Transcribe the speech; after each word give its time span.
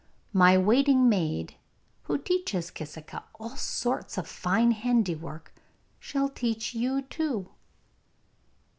My 0.33 0.57
waiting 0.57 1.07
maid, 1.09 1.57
who 2.05 2.17
teaches 2.17 2.71
Kisika 2.71 3.21
all 3.39 3.55
sorts 3.55 4.17
of 4.17 4.27
fine 4.27 4.71
handiwork, 4.71 5.53
shall 5.99 6.27
teach 6.29 6.73
you 6.73 7.03
too. 7.03 7.49